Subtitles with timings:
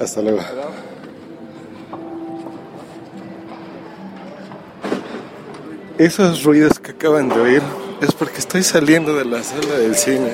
[0.00, 0.40] Hasta luego.
[5.98, 7.62] Esos ruidos que acaban de oír
[8.00, 10.30] es porque estoy saliendo de la sala del cine.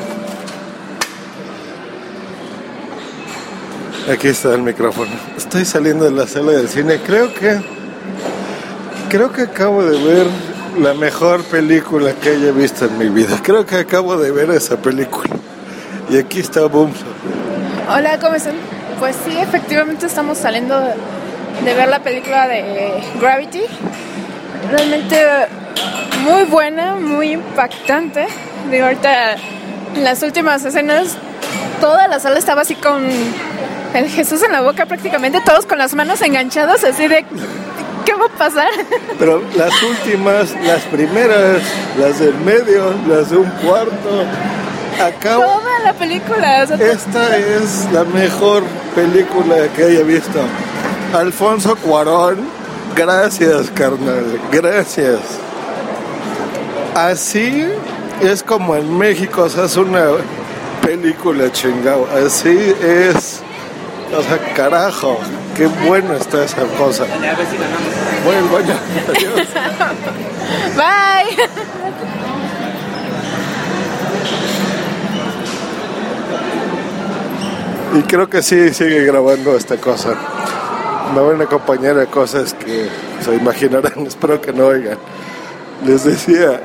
[4.09, 5.11] Aquí está el micrófono.
[5.37, 7.01] Estoy saliendo de la sala del cine.
[7.05, 7.61] Creo que
[9.09, 10.27] creo que acabo de ver
[10.81, 13.41] la mejor película que haya visto en mi vida.
[13.43, 15.35] Creo que acabo de ver esa película.
[16.09, 16.93] Y aquí está Boom.
[17.89, 18.76] Hola, ¿cómo están?
[18.99, 23.63] Pues sí, efectivamente estamos saliendo de ver la película de Gravity.
[24.71, 25.23] Realmente
[26.23, 28.27] muy buena, muy impactante.
[28.71, 29.37] Digo, ahorita
[29.95, 31.17] en las últimas escenas
[31.81, 33.07] toda la sala estaba así con
[33.95, 37.25] el Jesús en la boca prácticamente, todos con las manos enganchadas así de
[38.05, 38.69] ¿qué va a pasar?
[39.19, 41.63] Pero las últimas, las primeras,
[41.99, 44.25] las del medio, las de un cuarto,
[45.03, 45.43] acabo...
[45.43, 46.63] Toda la película.
[46.65, 48.65] o sea, Esta es la mejor
[48.97, 50.41] película que haya visto.
[51.13, 52.39] Alfonso Cuarón,
[52.97, 55.21] gracias carnal, gracias.
[56.95, 57.67] Así
[58.23, 60.07] es como en México se hace una
[60.83, 62.09] película chingado.
[62.27, 63.43] Así es.
[64.17, 65.19] O sea, carajo,
[65.57, 67.05] qué bueno está esa cosa.
[67.05, 68.75] Al baño.
[69.09, 69.49] Adiós.
[70.77, 71.49] Bye.
[77.97, 80.15] Y creo que sí sigue grabando esta cosa.
[81.15, 82.89] Me van a acompañar a cosas que
[83.25, 84.99] se imaginarán, espero que no oigan.
[85.87, 86.61] Les decía,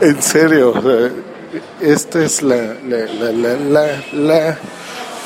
[0.00, 0.74] en serio,
[1.80, 4.58] esta es la, la, la, la, la, la,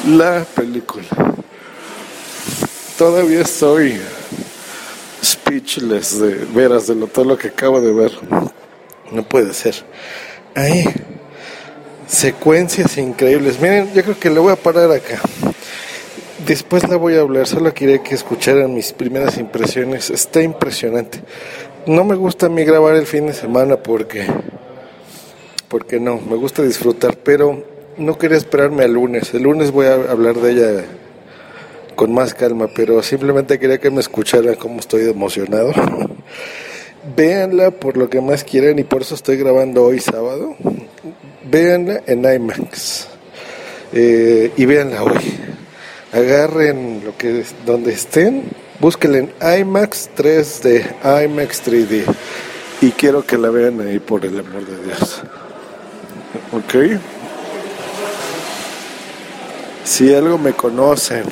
[0.07, 1.05] la película.
[2.97, 4.01] Todavía estoy
[5.23, 8.13] speechless de veras de lo, todo lo que acabo de ver.
[9.11, 9.75] No puede ser.
[10.55, 10.87] Ahí
[12.11, 13.61] secuencias increíbles.
[13.61, 15.21] Miren, yo creo que le voy a parar acá.
[16.51, 20.11] Después le voy a hablar, solo quería que escucharan mis primeras impresiones.
[20.11, 21.21] Está impresionante.
[21.87, 24.27] No me gusta a mí grabar el fin de semana porque
[25.69, 27.63] porque no, me gusta disfrutar, pero
[27.99, 29.33] no quería esperarme al lunes.
[29.33, 30.85] El lunes voy a hablar de ella
[31.95, 35.73] con más calma, pero simplemente quería que me escucharan cómo estoy emocionado.
[37.17, 40.57] Véanla por lo que más quieran y por eso estoy grabando hoy sábado.
[41.49, 43.07] Véanla en IMAX
[43.93, 45.50] eh, y véanla hoy.
[46.13, 48.51] Agarren lo que donde estén,
[48.81, 52.05] búsquenla en IMAX 3D, IMAX 3D
[52.81, 55.23] y quiero que la vean ahí por el amor de Dios.
[56.53, 57.01] ¿Ok?
[59.85, 61.25] Si algo me conocen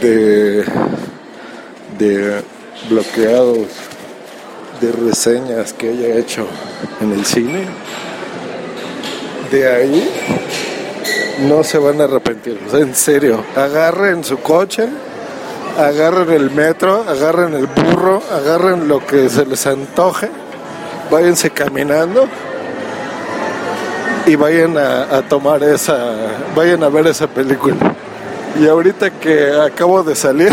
[0.00, 0.64] de,
[1.98, 2.42] de
[2.88, 3.68] bloqueados
[4.80, 6.46] de reseñas que haya hecho
[7.00, 7.66] en el cine,
[9.50, 10.08] de ahí
[11.40, 12.58] no se van a arrepentir.
[12.72, 14.88] En serio, agarren su coche,
[15.78, 20.30] agarren el metro, agarren el burro, agarren lo que se les antoje,
[21.10, 22.28] váyanse caminando
[24.26, 25.98] y vayan a, a tomar esa,
[26.54, 27.76] vayan a ver esa película.
[28.60, 30.50] Y ahorita que acabo de salir,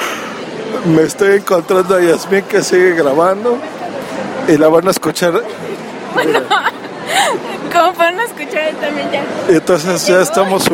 [0.94, 3.58] me estoy encontrando a Yasmín que sigue grabando
[4.48, 5.34] y la van a escuchar.
[7.72, 9.24] Como no escuchar también ya.
[9.48, 10.64] Entonces ya estamos,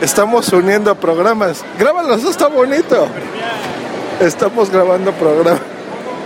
[0.00, 1.64] estamos uniendo programas.
[1.78, 3.06] Grábalos, eso está bonito.
[4.20, 5.62] Estamos grabando programas.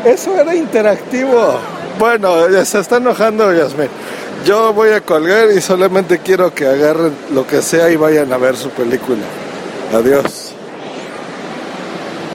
[0.04, 1.58] Eso era interactivo.
[1.98, 3.88] Bueno, ya se está enojando Yasmín.
[4.44, 8.38] Yo voy a colgar y solamente quiero que agarren lo que sea y vayan a
[8.38, 9.22] ver su película.
[9.92, 10.47] Adiós.